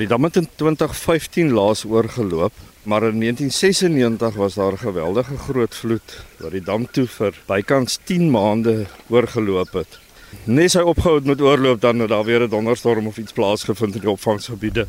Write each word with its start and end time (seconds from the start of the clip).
Die 0.00 0.06
dam 0.08 0.24
het 0.24 0.36
in 0.40 0.46
2015 0.56 1.50
laas 1.52 1.82
oorgeloop, 1.84 2.52
maar 2.82 3.02
in 3.02 3.18
1996 3.20 4.34
was 4.34 4.54
daar 4.54 4.72
'n 4.72 4.78
geweldige 4.78 5.36
groot 5.36 5.74
vloed 5.74 6.24
wat 6.38 6.50
die 6.50 6.62
dam 6.62 6.90
toe 6.90 7.06
vir 7.06 7.34
bykans 7.46 7.98
10 8.04 8.30
maande 8.30 8.86
oorgeloop 9.08 9.72
het. 9.72 9.98
Nes 10.44 10.72
hy 10.72 10.80
opgehou 10.80 11.14
het 11.14 11.24
met 11.24 11.40
oorloop 11.40 11.80
dan 11.80 11.98
het 11.98 12.08
daar 12.08 12.24
weer 12.24 12.42
'n 12.42 12.48
donderstorm 12.48 13.06
of 13.06 13.18
iets 13.18 13.32
plaasgevind 13.32 13.94
in 13.94 14.00
die 14.00 14.10
opvangsgebiede 14.10 14.86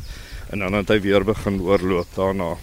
en 0.50 0.58
dan 0.58 0.72
het 0.72 0.88
hy 0.88 1.00
weer 1.00 1.24
begin 1.24 1.60
oorloop 1.60 2.06
daarna. 2.14 2.56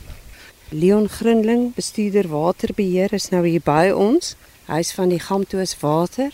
Leon 0.70 1.10
Grinling, 1.10 1.76
bestuurder 1.76 2.28
waterbeheer 2.28 3.14
is 3.14 3.30
nou 3.30 3.48
hier 3.48 3.62
by 3.64 3.92
ons. 3.96 4.36
Hy's 4.66 4.94
van 4.94 5.10
die 5.10 5.20
Gamtoos 5.20 5.80
Water 5.80 6.34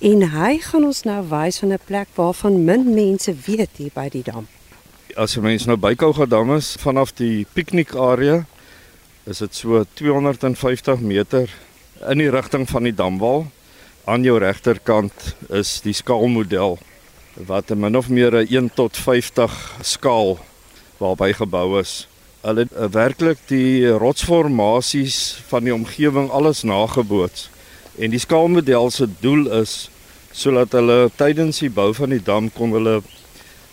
en 0.00 0.30
hy 0.30 0.58
gaan 0.58 0.84
ons 0.84 1.02
nou 1.02 1.28
wys 1.28 1.58
van 1.58 1.72
'n 1.72 1.78
plek 1.84 2.08
waarvan 2.14 2.64
min 2.64 2.94
mense 2.94 3.34
weet 3.46 3.70
hier 3.76 3.90
by 3.94 4.08
die 4.08 4.22
dam 4.22 4.48
as 5.18 5.32
jy 5.34 5.40
mens 5.42 5.64
nou 5.66 5.74
by 5.74 5.96
Kougadam 5.98 6.52
is 6.54 6.76
vanaf 6.78 7.10
die 7.18 7.42
piknikarea 7.50 8.44
is 9.26 9.40
dit 9.42 9.56
so 9.58 9.80
250 9.98 11.02
meter 11.02 11.50
in 12.06 12.22
die 12.22 12.28
rigting 12.30 12.68
van 12.70 12.86
die 12.86 12.94
damwal. 12.94 13.48
Aan 14.06 14.22
jou 14.22 14.36
regterkant 14.38 15.32
is 15.50 15.80
die 15.82 15.96
skaalmodel 15.98 16.78
wat 17.50 17.74
min 17.74 17.98
of 17.98 18.08
meer 18.08 18.30
'n 18.44 18.46
1 18.46 18.70
tot 18.78 18.96
50 18.96 19.50
skaal 19.82 20.38
waarby 21.02 21.32
gebou 21.34 21.80
is. 21.80 22.06
Hulle 22.46 22.68
het 22.70 22.72
uh, 22.78 22.86
werklik 22.86 23.38
die 23.50 23.90
rotsformasies 23.90 25.42
van 25.50 25.64
die 25.64 25.74
omgewing 25.74 26.30
alles 26.30 26.62
nageboots. 26.62 27.50
En 27.98 28.10
die 28.10 28.22
skaalmodel 28.22 28.90
se 28.90 29.08
doel 29.20 29.50
is 29.50 29.90
sodat 30.30 30.72
hulle 30.72 31.10
tydens 31.16 31.58
die 31.58 31.70
bou 31.70 31.92
van 31.94 32.10
die 32.10 32.22
dam 32.22 32.52
kon 32.54 32.70
hulle 32.70 33.02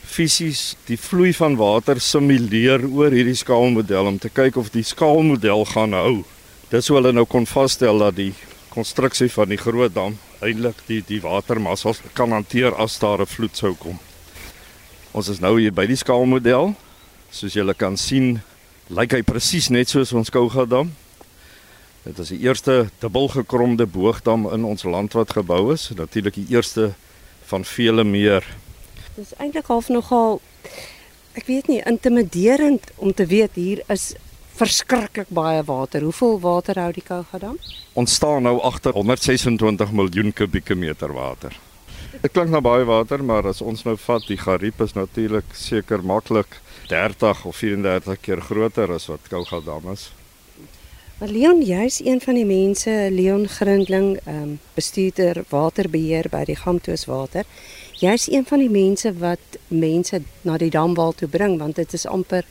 fisies 0.06 0.76
die 0.88 0.98
vloei 0.98 1.34
van 1.34 1.58
water 1.60 2.00
simuleer 2.00 2.86
oor 2.88 3.12
hierdie 3.12 3.36
skaalmodel 3.36 4.08
om 4.08 4.20
te 4.20 4.30
kyk 4.30 4.58
of 4.58 4.72
die 4.74 4.86
skaalmodel 4.86 5.66
gaan 5.74 5.94
hou. 5.94 6.24
Dis 6.72 6.88
hoe 6.90 6.98
hulle 6.98 7.14
nou 7.14 7.26
kon 7.26 7.46
vasstel 7.46 8.00
dat 8.00 8.16
die 8.16 8.34
konstruksie 8.74 9.30
van 9.32 9.50
die 9.50 9.60
groot 9.60 9.94
dam 9.96 10.18
eintlik 10.44 10.82
die 10.88 11.02
die 11.06 11.22
watermassa 11.24 11.94
kan 12.14 12.34
hanteer 12.36 12.76
as 12.76 13.00
daar 13.00 13.22
'n 13.22 13.26
vloed 13.26 13.58
sou 13.58 13.74
kom. 13.76 14.00
Ons 15.12 15.30
is 15.30 15.40
nou 15.40 15.60
hier 15.60 15.72
by 15.72 15.86
die 15.86 15.96
skaalmodel. 15.96 16.76
Soos 17.32 17.54
julle 17.54 17.74
kan 17.74 17.98
sien, 17.98 18.42
lyk 18.90 19.12
hy 19.12 19.22
presies 19.22 19.70
net 19.70 19.90
soos 19.90 20.14
ons 20.14 20.30
Kouga 20.30 20.66
dam. 20.66 20.92
Dit 22.04 22.20
is 22.20 22.30
die 22.30 22.40
eerste 22.40 22.90
dubbelgekromde 23.00 23.86
boogdam 23.86 24.46
in 24.54 24.64
ons 24.64 24.84
land 24.84 25.14
wat 25.14 25.32
gebou 25.32 25.74
is, 25.74 25.90
natuurlik 25.90 26.34
die 26.34 26.48
eerste 26.50 26.94
van 27.46 27.66
vele 27.66 28.04
meer. 28.04 28.44
Dis 29.16 29.32
eintlik 29.40 29.70
half 29.72 29.88
nogal 29.88 30.42
ek 31.40 31.46
weet 31.48 31.70
nie 31.72 31.82
intimiderend 31.88 32.90
om 33.00 33.14
te 33.16 33.26
weet 33.32 33.56
hier 33.56 33.82
is 33.92 34.14
verskriklik 34.56 35.32
baie 35.36 35.62
water. 35.68 36.04
Hoeveel 36.04 36.40
water 36.44 36.80
hou 36.80 36.90
die 36.96 37.04
Kougadam? 37.04 37.56
Ons 37.96 38.16
staan 38.20 38.44
nou 38.48 38.58
agter 38.64 38.96
126 38.96 39.92
miljoen 39.96 40.34
kubieke 40.36 40.76
meter 40.76 41.16
water. 41.16 41.56
Dit 42.22 42.32
klink 42.32 42.52
na 42.52 42.62
baie 42.64 42.84
water, 42.88 43.24
maar 43.24 43.48
as 43.48 43.62
ons 43.62 43.84
nou 43.88 43.96
vat, 44.00 44.28
die 44.28 44.40
Gariep 44.40 44.84
is 44.84 44.96
natuurlik 44.96 45.56
seker 45.56 46.04
maklik 46.04 46.60
30 46.92 47.46
of 47.48 47.60
34 47.60 48.22
keer 48.24 48.44
groter 48.44 48.92
as 48.96 49.08
wat 49.12 49.32
Kougadam 49.32 49.92
is. 49.92 50.10
Maar 51.20 51.32
Leon, 51.32 51.62
jy's 51.64 52.02
een 52.04 52.20
van 52.20 52.36
die 52.36 52.48
mense, 52.48 52.92
Leon 53.12 53.48
Grindling, 53.48 54.18
ehm 54.26 54.42
um, 54.42 54.56
bestuurder 54.76 55.46
waterbeheer 55.48 56.28
by 56.32 56.44
die 56.44 56.58
Gamtoos 56.60 57.06
Water. 57.08 57.48
Jy's 57.96 58.28
een 58.28 58.44
van 58.46 58.60
die 58.60 58.70
mense 58.70 59.14
wat 59.22 59.60
mense 59.68 60.20
na 60.44 60.58
die 60.60 60.70
damwal 60.70 61.14
toe 61.16 61.30
bring 61.32 61.54
want 61.60 61.78
dit 61.80 61.94
is 61.96 62.04
amper 62.06 62.44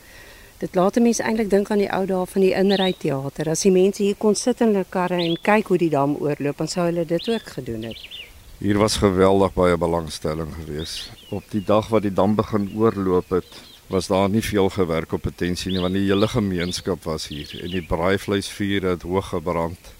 dit 0.57 0.75
laat 0.75 0.97
mense 0.97 1.21
eintlik 1.21 1.51
dink 1.51 1.69
aan 1.69 1.83
die 1.83 1.91
ou 1.93 2.05
dae 2.09 2.23
van 2.31 2.41
die 2.41 2.53
inry 2.57 2.95
teater. 2.97 3.51
As 3.51 3.61
die 3.67 3.73
mense 3.75 4.01
hier 4.01 4.17
kon 4.17 4.33
sit 4.39 4.63
in 4.63 4.73
hulle 4.73 4.87
karre 4.89 5.19
en 5.21 5.35
kyk 5.45 5.69
hoe 5.69 5.77
die 5.77 5.91
dam 5.93 6.15
oorloop, 6.17 6.57
dan 6.63 6.71
sou 6.71 6.87
hulle 6.87 7.05
dit 7.05 7.29
ook 7.29 7.53
gedoen 7.59 7.85
het. 7.91 8.01
Hier 8.57 8.79
was 8.81 8.97
geweldig 9.03 9.53
baie 9.53 9.77
belangstelling 9.77 10.49
geweest. 10.63 11.11
Op 11.29 11.45
die 11.51 11.61
dag 11.61 11.91
wat 11.93 12.07
die 12.07 12.13
dam 12.15 12.33
begin 12.39 12.71
oorloop 12.73 13.29
het, 13.37 13.61
was 13.91 14.09
daar 14.09 14.29
nie 14.29 14.41
veel 14.41 14.71
gewerk 14.73 15.13
op 15.13 15.27
potensie 15.27 15.71
nie 15.71 15.83
want 15.83 15.93
die 15.93 16.07
hele 16.07 16.27
gemeenskap 16.27 17.03
was 17.05 17.27
hier 17.29 17.51
en 17.61 17.69
die 17.69 17.85
braaivleisvuur 17.85 18.89
het 18.95 19.05
hoog 19.05 19.29
gebrand. 19.35 19.93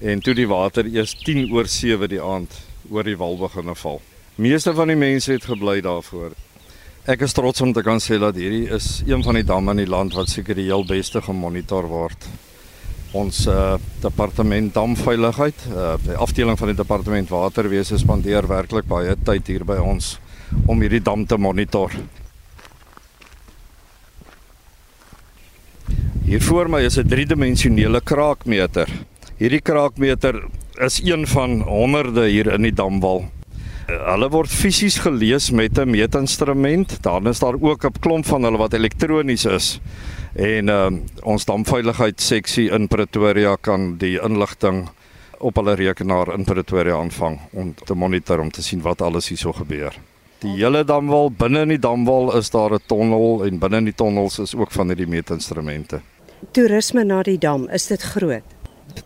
En 0.00 0.24
toe 0.24 0.32
die 0.34 0.48
water 0.48 0.88
eers 0.88 1.18
10 1.20 1.50
oor 1.52 1.68
7 1.68 2.08
die 2.08 2.22
aand 2.22 2.62
oor 2.88 3.04
die 3.04 3.18
wal 3.20 3.36
begin 3.36 3.74
val. 3.76 4.00
Meeste 4.36 4.74
van 4.76 4.90
die 4.92 4.98
mense 5.00 5.32
het 5.32 5.46
gebly 5.48 5.78
daarvoor. 5.80 6.34
Ek 7.08 7.22
is 7.24 7.32
trots 7.32 7.62
om 7.64 7.70
te 7.72 7.80
kan 7.80 7.96
sê 8.04 8.18
dat 8.20 8.36
hierdie 8.36 8.66
is 8.76 8.98
een 9.08 9.22
van 9.24 9.38
die 9.38 9.46
damme 9.48 9.72
in 9.72 9.78
die 9.80 9.88
land 9.88 10.12
wat 10.12 10.28
seker 10.28 10.58
die 10.58 10.66
heel 10.66 10.82
beste 10.84 11.22
gemonitor 11.24 11.86
word. 11.88 12.26
Ons 13.16 13.46
uh, 13.48 13.78
departement 14.02 14.68
damveiligheid, 14.74 15.62
uh, 15.72 15.94
die 16.04 16.18
afdeling 16.20 16.58
van 16.60 16.68
die 16.68 16.76
departement 16.76 17.32
waterwese 17.32 17.96
spandeer 17.96 18.44
werklik 18.50 18.84
baie 18.90 19.14
tyd 19.24 19.48
hier 19.48 19.64
by 19.64 19.78
ons 19.80 20.18
om 20.68 20.84
hierdie 20.84 21.00
dam 21.00 21.24
te 21.24 21.38
monitor. 21.40 21.96
Hier 26.26 26.44
voor 26.44 26.68
my 26.68 26.82
is 26.84 26.98
'n 26.98 27.08
driedimensionele 27.08 28.04
kraakmeter. 28.04 28.92
Hierdie 29.38 29.62
kraakmeter 29.64 30.44
is 30.76 31.00
een 31.00 31.26
van 31.26 31.62
honderde 31.62 32.28
hier 32.28 32.52
in 32.52 32.68
die 32.68 32.74
damwal. 32.74 33.30
Hulle 33.86 34.28
word 34.30 34.50
fisies 34.50 34.98
gelees 34.98 35.50
met 35.50 35.78
'n 35.78 35.90
meetinstrument. 35.90 37.02
Dan 37.02 37.28
is 37.28 37.38
daar 37.38 37.54
ook 37.60 37.84
'n 37.84 38.00
klomp 38.00 38.26
van 38.26 38.42
hulle 38.42 38.58
wat 38.58 38.72
elektronies 38.72 39.44
is. 39.44 39.80
En 40.34 40.68
uh, 40.68 40.86
ons 41.22 41.44
damveiligheid 41.44 42.20
seksie 42.20 42.70
in 42.70 42.88
Pretoria 42.88 43.56
kan 43.60 43.96
die 43.96 44.20
inligting 44.20 44.88
op 45.38 45.56
hulle 45.56 45.74
rekenaar 45.74 46.34
in 46.34 46.44
Pretoria 46.44 46.96
aanvang 46.96 47.40
om 47.52 47.74
te 47.74 47.94
monitor 47.94 48.40
om 48.40 48.50
te 48.50 48.62
sien 48.62 48.82
wat 48.82 49.02
alles 49.02 49.28
hierso 49.28 49.52
gebeur. 49.52 49.94
Die 50.38 50.56
hele 50.56 50.84
damwal 50.84 51.30
binne 51.30 51.60
in 51.60 51.68
die 51.68 51.78
damwal 51.78 52.36
is 52.36 52.50
daar 52.50 52.72
'n 52.74 52.82
tonnel 52.86 53.44
en 53.44 53.58
binne 53.58 53.76
in 53.76 53.84
die 53.84 53.94
tonnels 53.94 54.38
is 54.38 54.54
ook 54.54 54.72
van 54.72 54.86
hierdie 54.88 55.08
meetinstrumente 55.08 56.00
toerisme 56.52 57.04
na 57.04 57.22
die 57.26 57.38
dam, 57.40 57.66
is 57.72 57.88
dit 57.90 58.02
groot? 58.02 58.54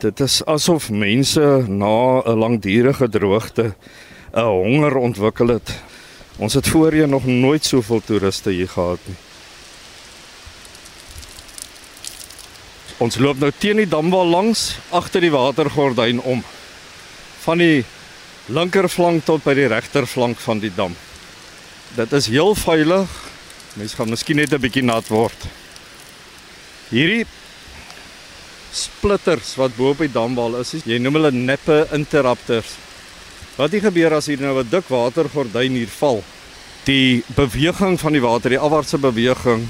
Dit 0.01 0.21
is 0.23 0.41
asof 0.47 0.91
mense 0.91 1.65
na 1.69 2.23
'n 2.23 2.39
langdurige 2.39 3.09
droogte 3.09 3.75
'n 4.33 4.41
honger 4.41 4.97
ontwikkel 4.97 5.49
het. 5.49 5.71
Ons 6.37 6.55
het 6.55 6.69
voorheen 6.69 7.11
nog 7.11 7.27
nooit 7.27 7.65
soveel 7.65 8.01
toeriste 8.05 8.51
hier 8.51 8.69
gehad 8.69 8.99
nie. 9.05 9.17
Ons 12.97 13.17
loop 13.17 13.39
nou 13.39 13.53
teen 13.59 13.77
die 13.77 13.89
damwal 13.89 14.27
langs 14.27 14.77
agter 14.91 15.21
die 15.21 15.33
watergordyn 15.33 16.21
om 16.21 16.43
van 17.41 17.59
die 17.59 17.85
linkerflank 18.47 19.25
tot 19.25 19.45
by 19.45 19.55
die 19.55 19.69
regterflank 19.73 20.39
van 20.39 20.61
die 20.61 20.73
dam. 20.75 20.97
Dit 21.97 22.13
is 22.13 22.29
heel 22.29 22.55
veilig. 22.55 23.09
Mense 23.75 23.97
gaan 23.97 24.11
miskien 24.11 24.37
net 24.37 24.53
'n 24.53 24.61
bietjie 24.61 24.83
nat 24.83 25.09
word. 25.09 25.47
Hierdie 26.91 27.27
splitters 28.73 29.57
wat 29.57 29.77
bo 29.77 29.91
op 29.91 29.99
die 29.99 30.13
damwal 30.13 30.57
is, 30.61 30.75
jy 30.85 30.99
noem 30.99 31.15
hulle 31.15 31.33
neppe 31.33 31.89
interrupters. 31.93 32.77
Wat 33.61 33.75
hier 33.77 33.83
gebeur 33.85 34.15
as 34.17 34.25
hier 34.31 34.41
nou 34.41 34.57
'n 34.57 34.71
dik 34.73 34.89
watergordyn 34.89 35.75
hier 35.77 35.93
val? 35.99 36.23
Die 36.87 37.23
beweging 37.37 37.99
van 38.01 38.13
die 38.13 38.23
water, 38.25 38.49
die 38.49 38.59
afwaartse 38.59 38.97
beweging 38.97 39.69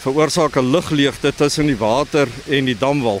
veroorsaak 0.00 0.56
'n 0.56 0.70
lugleegte 0.72 1.32
tussen 1.36 1.66
die 1.66 1.76
water 1.76 2.28
en 2.48 2.64
die 2.64 2.78
damwal. 2.78 3.20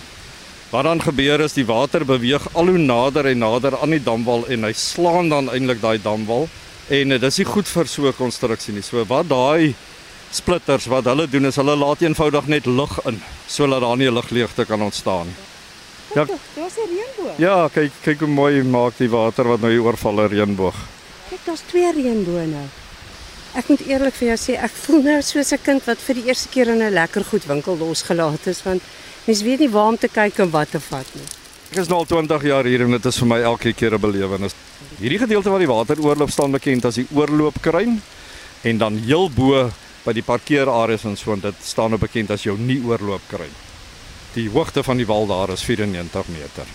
Wat 0.70 0.84
dan 0.84 1.02
gebeur 1.02 1.40
is 1.40 1.52
die 1.52 1.66
water 1.66 2.04
beweeg 2.04 2.48
al 2.54 2.66
hoe 2.66 2.78
nader 2.78 3.26
en 3.26 3.38
nader 3.38 3.76
aan 3.76 3.90
die 3.90 4.02
damwal 4.02 4.48
en 4.48 4.64
hy 4.64 4.72
slaan 4.72 5.28
dan 5.28 5.50
eintlik 5.50 5.80
daai 5.82 5.98
damwal 6.02 6.48
en 6.88 7.08
dit 7.08 7.22
is 7.22 7.38
nie 7.38 7.46
goed 7.46 7.68
vir 7.68 7.86
so 7.86 8.06
'n 8.06 8.16
konstruksie 8.16 8.72
nie. 8.72 8.82
So 8.82 9.04
wat 9.04 9.28
daai 9.28 9.74
splitters 10.30 10.86
wat 10.86 11.04
hulle 11.04 11.28
doen 11.28 11.44
is 11.44 11.56
hulle 11.56 11.76
laat 11.76 12.00
eenvoudig 12.00 12.46
net 12.46 12.66
lug 12.66 13.00
in 13.04 13.20
sodat 13.46 13.80
daar 13.80 13.96
nie 13.96 14.08
'n 14.08 14.14
lugleegte 14.14 14.64
kan 14.64 14.80
ontstaan 14.80 15.26
nie. 15.26 15.53
Ja, 16.14 16.24
daar's 16.54 16.76
'n 16.78 16.88
reënboog. 16.94 17.38
Ja, 17.38 17.68
kyk 17.68 17.92
kyk 18.02 18.18
hoe 18.18 18.28
mooi 18.28 18.62
maak 18.62 18.96
die 18.96 19.10
water 19.10 19.48
wat 19.48 19.60
nou 19.60 19.70
hier 19.70 19.82
oorval 19.82 20.20
'n 20.20 20.28
reënboog. 20.28 20.74
Kyk, 21.28 21.44
daar's 21.44 21.62
twee 21.66 21.92
reënboë 21.92 22.46
nou. 22.46 22.66
Ek 23.54 23.68
moet 23.68 23.86
eerlik 23.86 24.14
vir 24.14 24.28
jou 24.28 24.38
sê, 24.38 24.62
ek 24.62 24.70
voel 24.70 25.02
nou 25.02 25.20
soos 25.22 25.52
'n 25.52 25.62
kind 25.62 25.84
wat 25.84 25.98
vir 25.98 26.14
die 26.14 26.24
eerste 26.26 26.48
keer 26.48 26.68
in 26.68 26.82
'n 26.82 26.92
lekker 26.92 27.24
goed 27.24 27.44
winkel 27.44 27.76
losgelaat 27.76 28.46
is 28.46 28.62
want 28.62 28.82
mens 29.24 29.42
weet 29.42 29.58
nie 29.58 29.70
waar 29.70 29.88
om 29.88 29.98
te 29.98 30.08
kyk 30.08 30.38
en 30.38 30.50
wat 30.50 30.70
te 30.70 30.80
vat 30.80 31.06
nie. 31.14 31.26
Ek 31.70 31.78
is 31.78 31.88
nou 31.88 31.98
al 31.98 32.06
20 32.06 32.42
jaar 32.42 32.64
hier 32.64 32.80
en 32.80 32.90
dit 32.90 33.06
is 33.06 33.18
vir 33.18 33.26
my 33.26 33.40
elke 33.40 33.72
keer 33.72 33.94
'n 33.94 34.00
belewenis. 34.00 34.54
Hierdie 34.98 35.18
gedeelte 35.18 35.50
waar 35.50 35.58
die 35.58 35.66
water 35.66 36.00
oorloop 36.00 36.30
staan 36.30 36.50
bekend 36.50 36.84
as 36.84 36.94
die 36.94 37.06
oorloopkruin 37.14 38.02
en 38.62 38.78
dan 38.78 38.96
heel 38.96 39.30
bo 39.30 39.70
by 40.04 40.12
die 40.12 40.22
parkeerareas 40.22 41.04
en 41.04 41.16
so 41.16 41.32
en 41.32 41.40
dit 41.40 41.54
staan 41.62 41.90
nou 41.90 42.00
bekend 42.00 42.30
as 42.30 42.42
jou 42.42 42.58
nie 42.58 42.80
oorloop 42.84 43.22
kry. 43.28 43.48
Die 44.34 44.48
hoogte 44.50 44.82
van 44.82 44.98
die 44.98 45.06
wal 45.06 45.26
daar 45.30 45.52
is 45.54 45.62
94 45.62 46.28
meter. 46.28 46.70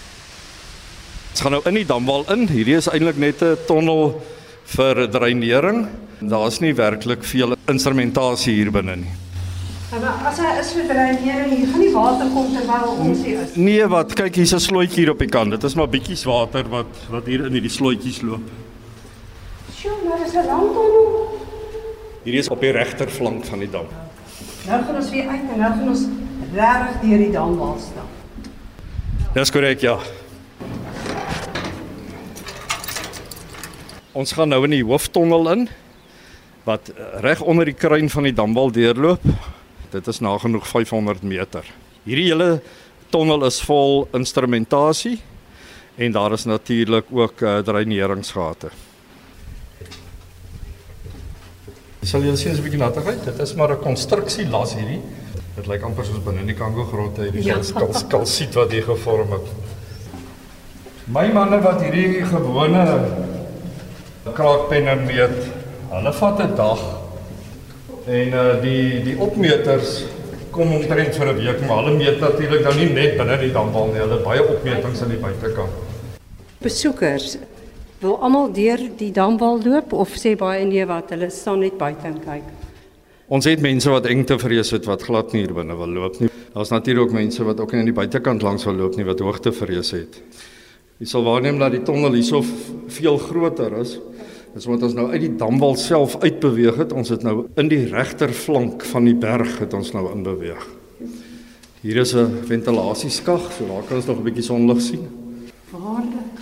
Ons 1.29 1.41
gaan 1.43 1.51
nou 1.51 1.61
in 1.67 1.79
die 1.81 1.85
damwal 1.87 2.23
in. 2.31 2.47
Hierdie 2.47 2.77
is 2.79 2.87
eintlik 2.87 3.17
net 3.19 3.41
'n 3.43 3.57
tonnel 3.67 4.21
vir 4.75 5.09
dreinering. 5.11 5.87
Daar's 6.19 6.59
nie 6.59 6.73
werklik 6.73 7.23
veel 7.23 7.55
instrumentasie 7.67 8.53
hier 8.53 8.71
binne 8.71 8.95
nie. 8.95 9.13
Maar 9.89 10.27
as 10.29 10.37
hy 10.37 10.49
is 10.59 10.71
vir 10.73 10.85
dreinering, 10.85 11.49
hier 11.57 11.67
gaan 11.67 11.79
nie 11.79 11.93
water 11.93 12.27
kom 12.33 12.51
terwyl 12.53 12.91
ons 12.99 13.23
hier 13.25 13.39
is. 13.41 13.55
Nee, 13.55 13.87
wat 13.87 14.13
kyk 14.13 14.35
hier's 14.35 14.53
'n 14.53 14.59
slotjie 14.59 15.03
hier 15.03 15.11
op 15.11 15.19
die 15.19 15.27
kant. 15.27 15.51
Dit 15.51 15.63
is 15.63 15.75
maar 15.75 15.87
bietjies 15.87 16.23
water 16.23 16.63
wat 16.69 16.91
wat 17.09 17.25
hier 17.25 17.45
in 17.45 17.53
hierdie 17.53 17.71
slotjies 17.71 18.21
loop. 18.21 18.45
Sjoe, 19.75 19.91
maar 20.07 20.19
dis 20.23 20.33
'n 20.33 20.45
lang 20.45 20.67
tonnel. 20.73 21.39
Hierdie 22.23 22.39
is 22.39 22.49
op 22.49 22.61
die 22.61 22.71
regterflank 22.71 23.45
van 23.45 23.59
die 23.59 23.69
dam. 23.69 23.87
Nou 24.67 24.83
gaan 24.83 24.95
ons 24.95 25.09
weer 25.09 25.27
uit 25.27 25.45
en 25.53 25.59
nou 25.59 25.71
gaan 25.71 25.89
ons 25.89 26.05
regtig 26.53 27.01
deur 27.03 27.21
die 27.21 27.31
damwal 27.33 27.77
stap. 27.81 28.09
Dis 29.35 29.51
korrek, 29.53 29.83
ja. 29.85 29.99
Ons 34.17 34.33
gaan 34.33 34.49
nou 34.49 34.63
in 34.65 34.73
die 34.73 34.83
hooftonnel 34.83 35.51
in 35.53 35.67
wat 36.65 36.89
eh, 36.91 37.21
reg 37.23 37.41
onder 37.41 37.69
die 37.69 37.77
kruin 37.77 38.09
van 38.09 38.27
die 38.27 38.35
damwal 38.35 38.73
deurloop. 38.73 39.23
Dit 39.93 40.07
is 40.07 40.19
nagenoeg 40.21 40.67
500 40.67 41.23
meter. 41.23 41.65
Hierdie 42.03 42.29
hele 42.31 42.59
tonnel 43.13 43.45
is 43.47 43.61
vol 43.65 44.07
instrumentasie 44.17 45.19
en 45.99 46.13
daar 46.15 46.33
is 46.33 46.45
natuurlik 46.47 47.09
ook 47.11 47.41
uh, 47.41 47.57
dreineringsgate. 47.65 48.69
Sal 52.07 52.23
jy 52.23 52.35
sien 52.39 52.55
'n 52.55 52.63
bietjie 52.63 52.79
nattigheid? 52.79 53.25
Dit 53.25 53.39
is 53.39 53.53
maar 53.53 53.73
'n 53.73 53.83
konstruksielas 53.83 54.75
hierdie. 54.77 55.01
Dit 55.59 55.67
lyk 55.67 55.81
amper 55.83 56.05
soos 56.07 56.21
binne 56.23 56.39
in 56.45 56.47
die 56.47 56.55
Kongo 56.55 56.85
grotte 56.87 57.25
hierdie 57.25 57.41
Ja. 57.43 57.57
ja. 57.59 57.73
kal 57.75 57.89
kalsiet 58.07 58.53
wat 58.55 58.71
hier 58.71 58.85
gevorm 58.87 59.33
het. 59.35 59.49
My 61.11 61.25
manne 61.35 61.59
wat 61.59 61.81
hierdie 61.83 62.21
gewone 62.23 62.85
kraakpenne 64.37 64.93
meet, 65.01 65.49
hulle 65.91 66.13
vat 66.13 66.39
'n 66.45 66.55
dag 66.55 66.83
en 68.07 68.37
uh, 68.39 68.61
die 68.61 69.03
die 69.03 69.17
opmeters 69.19 70.05
kom 70.55 70.71
omtrent 70.77 71.19
vir 71.19 71.27
'n 71.33 71.35
week, 71.41 71.59
maar 71.67 71.83
hulle 71.83 71.97
meet 71.97 72.21
natuurlik 72.23 72.63
nou 72.63 72.75
nie 72.79 72.89
net 72.93 73.17
binne 73.17 73.37
die 73.43 73.51
damwal 73.51 73.91
nie, 73.91 73.99
hulle 73.99 74.23
baie 74.23 74.47
opmetings 74.55 75.01
aan 75.01 75.11
die 75.11 75.19
buitekant. 75.19 75.75
Besoekers 76.61 77.37
wil 77.99 78.15
almal 78.21 78.47
deur 78.53 78.79
die 78.95 79.11
damwal 79.11 79.59
loop 79.65 79.93
of 79.93 80.15
sê 80.15 80.37
baie 80.37 80.63
nee 80.63 80.85
wat 80.85 81.09
hulle 81.09 81.29
staan 81.29 81.59
net 81.59 81.77
buite 81.77 82.07
en 82.07 82.19
kyk. 82.23 82.47
Ons 83.29 83.45
het 83.45 83.61
mense 83.61 83.89
wat 83.93 84.05
engte 84.09 84.39
vrees 84.41 84.71
het 84.73 84.85
wat 84.89 85.03
glad 85.05 85.33
nie 85.35 85.43
hier 85.45 85.53
binne 85.53 85.75
wil 85.77 85.91
loop 85.93 86.19
nie. 86.19 86.29
Daar's 86.53 86.71
natuurlik 86.73 87.03
ook 87.09 87.11
mense 87.13 87.43
wat 87.45 87.59
ook 87.61 87.71
nie 87.75 87.79
aan 87.83 87.85
die 87.91 87.93
buitekant 87.93 88.41
langs 88.41 88.65
wil 88.65 88.73
loop 88.79 88.95
nie 88.97 89.05
wat 89.05 89.19
hoogte 89.21 89.51
vrees 89.53 89.91
het. 89.93 90.17
Jy 90.99 91.05
sal 91.07 91.23
waarneem 91.23 91.59
dat 91.61 91.71
die 91.71 91.83
tonnel 91.85 92.13
hierso 92.17 92.41
v- 92.41 92.73
veel 92.87 93.17
groter 93.21 93.75
is. 93.79 93.99
Dis 94.55 94.65
omdat 94.65 94.83
ons 94.89 94.93
nou 94.97 95.05
uit 95.11 95.21
die 95.21 95.35
damwal 95.37 95.75
self 95.77 96.17
uitbeweeg 96.23 96.75
het. 96.81 96.91
Ons 96.93 97.09
het 97.13 97.21
nou 97.23 97.45
in 97.55 97.69
die 97.69 97.85
regterflank 97.91 98.83
van 98.89 99.05
die 99.05 99.15
berg 99.15 99.59
het 99.61 99.73
ons 99.77 99.91
nou 99.93 100.09
inbeweeg. 100.11 100.65
Hier 101.81 101.97
is 102.01 102.13
'n 102.15 102.41
ventilasieskag, 102.49 103.51
so 103.53 103.67
daar 103.67 103.83
kan 103.87 103.97
ons 103.97 104.05
nog 104.07 104.17
'n 104.17 104.23
bietjie 104.23 104.43
sonlig 104.43 104.81
sien. 104.81 105.07
Waarlik. 105.71 106.37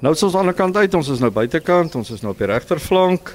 Nou 0.00 0.14
is 0.14 0.22
ons 0.22 0.34
aan 0.34 0.46
die 0.46 0.54
kant 0.54 0.76
uit. 0.76 0.94
Ons 0.94 1.08
is 1.08 1.18
nou 1.20 1.30
buitekant. 1.30 1.94
Ons 1.94 2.10
is 2.10 2.20
nou 2.22 2.32
op 2.32 2.38
die 2.38 2.46
regterflank. 2.46 3.34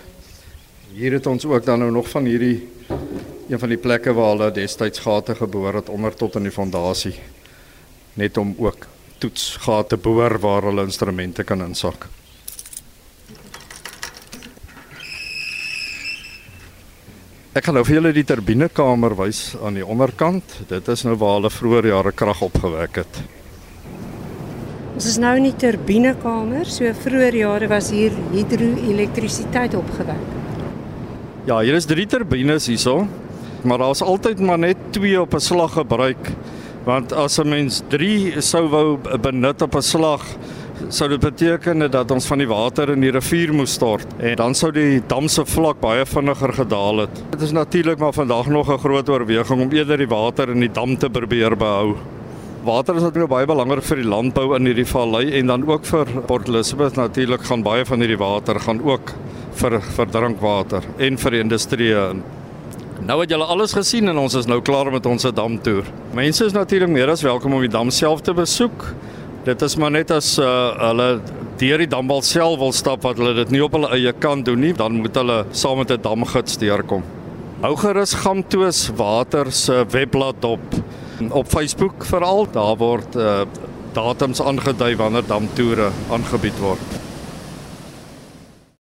Hier 0.93 1.15
het 1.15 1.25
ons 1.25 1.45
ook 1.49 1.65
dan 1.65 1.79
nou 1.81 1.91
nog 1.91 2.09
van 2.09 2.27
hierdie 2.29 2.67
een 3.49 3.59
van 3.59 3.71
die 3.71 3.79
plekke 3.81 4.11
waar 4.13 4.35
hulle 4.35 4.49
destyds 4.53 5.01
gate 5.01 5.33
geboor 5.35 5.73
het 5.79 5.87
onder 5.89 6.13
tot 6.13 6.35
in 6.37 6.45
die 6.45 6.53
fondasie. 6.53 7.15
Net 8.13 8.37
om 8.37 8.51
ook 8.61 8.85
toetsgate 9.17 9.97
boor 9.97 10.37
waar 10.39 10.67
hulle 10.69 10.85
instrumente 10.85 11.43
kan 11.43 11.63
insak. 11.65 12.05
Ek 17.57 17.65
gaan 17.65 17.79
nou 17.79 17.83
vir 17.89 17.97
julle 17.97 18.13
die 18.13 18.25
turbinekamer 18.29 19.17
wys 19.17 19.41
aan 19.65 19.81
die 19.81 19.85
onderkant. 19.85 20.59
Dit 20.69 20.93
is 20.93 21.05
nou 21.09 21.17
waar 21.17 21.39
hulle 21.39 21.53
vroeër 21.53 21.89
jare 21.89 22.13
krag 22.13 22.45
opgewek 22.51 23.01
het. 23.01 23.23
Ons 24.93 25.09
is 25.09 25.17
nou 25.17 25.33
in 25.41 25.49
die 25.49 25.57
turbinekamer. 25.57 26.69
So 26.69 26.93
vroeër 27.01 27.41
jare 27.41 27.73
was 27.73 27.89
hier 27.89 28.13
hidroelektrisiteit 28.37 29.73
opgewek. 29.81 30.42
Ja, 31.43 31.57
hier 31.59 31.75
is 31.75 31.83
drie 31.83 32.05
turbines 32.07 32.69
hierso, 32.71 33.01
maar 33.67 33.81
daar's 33.81 33.99
altyd 33.99 34.39
maar 34.39 34.61
net 34.63 34.77
twee 34.95 35.17
op 35.19 35.33
'n 35.35 35.43
slag 35.43 35.73
gebruik. 35.73 36.29
Want 36.85 37.11
as 37.11 37.37
'n 37.37 37.49
mens 37.49 37.81
3 37.89 38.41
sou 38.41 38.69
wou 38.69 38.97
benut 39.21 39.61
op 39.61 39.75
'n 39.75 39.81
slag, 39.81 40.23
sou 40.87 41.09
dit 41.09 41.19
beteken 41.19 41.91
dat 41.91 42.11
ons 42.11 42.25
van 42.25 42.37
die 42.37 42.47
water 42.47 42.89
in 42.89 43.01
die 43.01 43.11
rivier 43.11 43.53
moes 43.53 43.73
stort 43.73 44.07
en 44.19 44.35
dan 44.35 44.55
sou 44.55 44.71
die 44.71 45.01
dam 45.07 45.27
se 45.27 45.45
vlak 45.45 45.79
baie 45.81 46.05
vinniger 46.05 46.53
gedaal 46.53 46.97
het. 46.97 47.23
Dit 47.29 47.41
is 47.41 47.51
natuurlik 47.51 47.99
maar 47.99 48.13
vandag 48.13 48.47
nog 48.47 48.69
'n 48.69 48.79
groot 48.79 49.09
oorweging 49.09 49.61
om 49.61 49.71
eerder 49.71 49.97
die 49.97 50.07
water 50.07 50.49
in 50.49 50.59
die 50.59 50.71
dam 50.71 50.97
te 50.97 51.09
probeer 51.09 51.57
behou. 51.57 51.95
Water 52.63 52.95
is 52.95 53.01
natuurlik 53.01 53.29
baie 53.29 53.45
belangrik 53.45 53.83
vir 53.83 53.97
die 53.97 54.07
landbou 54.07 54.55
in 54.55 54.65
hierdie 54.65 54.87
vallei 54.87 55.31
en 55.31 55.47
dan 55.47 55.67
ook 55.67 55.85
vir 55.85 56.05
Port 56.25 56.47
Elizabeth 56.47 56.95
natuurlik 56.95 57.43
gaan 57.43 57.63
baie 57.63 57.85
van 57.85 57.99
hierdie 57.99 58.17
water 58.17 58.59
gaan 58.59 58.81
ook 58.83 59.11
vir 59.59 59.79
vir 59.81 60.11
drinkwater 60.11 60.85
en 60.97 61.17
vir 61.17 61.39
industrie. 61.39 61.93
Nou 63.03 63.17
het 63.19 63.33
julle 63.33 63.45
alles 63.45 63.73
gesien 63.75 64.07
en 64.07 64.17
ons 64.21 64.35
is 64.39 64.47
nou 64.47 64.61
klaar 64.61 64.91
met 64.91 65.05
ons 65.05 65.25
damtoer. 65.35 65.87
Mense 66.15 66.45
is 66.45 66.55
natuurlik 66.55 66.91
meer 66.93 67.11
as 67.11 67.23
welkom 67.25 67.53
om 67.57 67.63
die 67.65 67.71
dam 67.71 67.91
self 67.91 68.21
te 68.21 68.33
besoek. 68.33 68.85
Dit 69.43 69.61
is 69.61 69.75
maar 69.75 69.91
net 69.91 70.11
as 70.15 70.37
uh, 70.39 70.45
hulle 70.79 71.07
deur 71.59 71.83
die 71.83 71.89
damwal 71.91 72.23
self 72.23 72.59
wil 72.61 72.71
stap 72.71 73.03
wat 73.03 73.19
hulle 73.19 73.33
dit 73.41 73.51
nie 73.51 73.63
op 73.63 73.75
hulle 73.75 73.91
eie 73.95 74.13
kan 74.23 74.43
doen 74.43 74.61
nie, 74.63 74.71
dan 74.77 75.01
moet 75.01 75.19
hulle 75.19 75.43
saam 75.51 75.81
met 75.83 75.91
'n 75.91 76.01
damgids 76.01 76.57
deurkom. 76.57 77.03
Hou 77.61 77.75
gerus 77.75 78.13
Gamtoos 78.13 78.89
Water 78.95 79.51
se 79.51 79.85
webblad 79.89 80.43
op 80.43 80.63
op 81.29 81.47
Facebook 81.47 82.05
veral. 82.05 82.47
Daar 82.51 82.77
word 82.77 83.15
uh, 83.15 83.41
datums 83.93 84.41
aangedui 84.41 84.95
wanneer 84.95 85.27
damtoere 85.27 85.91
aangebied 86.09 86.59
word. 86.59 87.02